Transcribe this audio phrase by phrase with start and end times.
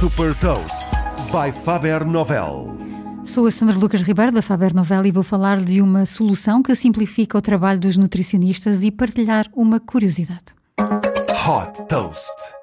[0.00, 0.88] Super Toast
[1.30, 2.74] by Faber Novel.
[3.22, 6.74] Sou a Sandra Lucas Ribeiro da Faber Novel e vou falar de uma solução que
[6.74, 10.54] simplifica o trabalho dos nutricionistas e partilhar uma curiosidade.
[10.80, 12.59] Hot Toast.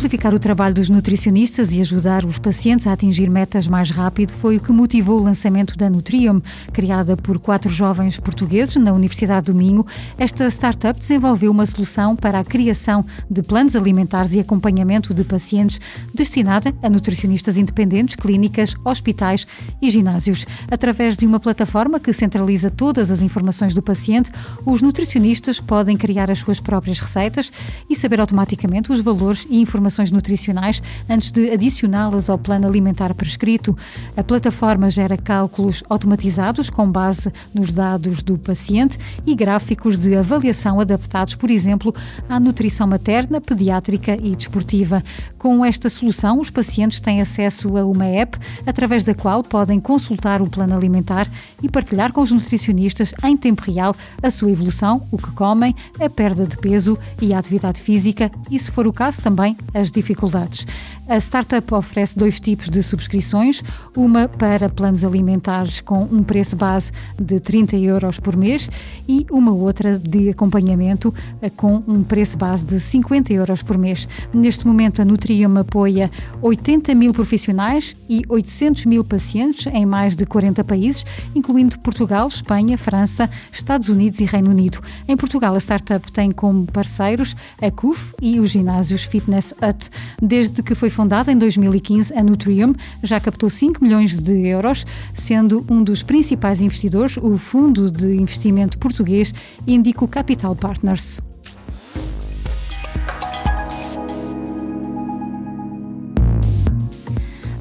[0.00, 4.56] Simplificar o trabalho dos nutricionistas e ajudar os pacientes a atingir metas mais rápido foi
[4.56, 6.40] o que motivou o lançamento da Nutrium,
[6.72, 9.84] criada por quatro jovens portugueses na Universidade do Minho.
[10.16, 15.78] Esta startup desenvolveu uma solução para a criação de planos alimentares e acompanhamento de pacientes
[16.14, 19.46] destinada a nutricionistas independentes, clínicas, hospitais
[19.82, 20.46] e ginásios.
[20.70, 24.32] Através de uma plataforma que centraliza todas as informações do paciente,
[24.64, 27.52] os nutricionistas podem criar as suas próprias receitas
[27.90, 33.12] e saber automaticamente os valores e informações informações nutricionais antes de adicioná-las ao plano alimentar
[33.12, 33.76] prescrito.
[34.16, 40.78] A plataforma gera cálculos automatizados com base nos dados do paciente e gráficos de avaliação
[40.78, 41.92] adaptados, por exemplo,
[42.28, 45.02] à nutrição materna, pediátrica e desportiva.
[45.36, 50.40] Com esta solução, os pacientes têm acesso a uma app através da qual podem consultar
[50.40, 51.26] o plano alimentar
[51.62, 56.08] e partilhar com os nutricionistas em tempo real a sua evolução, o que comem, a
[56.08, 60.66] perda de peso e a atividade física e, se for o caso, também as dificuldades.
[61.10, 63.64] A startup oferece dois tipos de subscrições,
[63.96, 68.70] uma para planos alimentares com um preço base de 30 euros por mês
[69.08, 71.12] e uma outra de acompanhamento
[71.56, 74.06] com um preço base de 50 euros por mês.
[74.32, 76.08] Neste momento, a Nutrium apoia
[76.40, 82.78] 80 mil profissionais e 800 mil pacientes em mais de 40 países, incluindo Portugal, Espanha,
[82.78, 84.78] França, Estados Unidos e Reino Unido.
[85.08, 89.90] Em Portugal, a startup tem como parceiros a CUF e os ginásios Fitness Hut.
[90.22, 94.84] Desde que foi fundada em 2015, a Nutrium já captou 5 milhões de euros,
[95.14, 99.32] sendo um dos principais investidores o fundo de investimento português
[99.66, 101.18] Indico Capital Partners.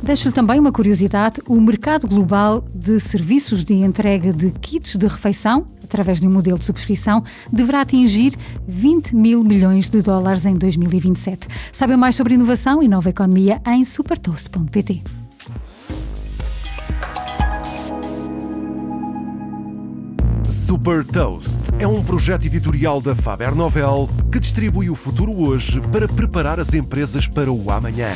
[0.09, 5.67] Deixo-lhe também uma curiosidade: o mercado global de serviços de entrega de kits de refeição,
[5.83, 7.23] através de um modelo de subscrição,
[7.53, 8.33] deverá atingir
[8.67, 11.47] 20 mil milhões de dólares em 2027.
[11.71, 15.03] Saiba mais sobre inovação e nova economia em supertoast.pt.
[20.49, 26.07] Super Toast é um projeto editorial da Faber Novel que distribui o futuro hoje para
[26.07, 28.09] preparar as empresas para o amanhã.